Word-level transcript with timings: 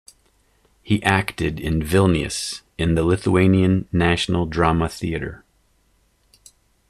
He 0.81 1.03
acted 1.03 1.59
in 1.59 1.79
Vilnius, 1.83 2.63
in 2.75 2.95
the 2.95 3.03
Lithuanian 3.03 3.87
National 3.91 4.47
Drama 4.47 4.89
Theatre. 4.89 5.45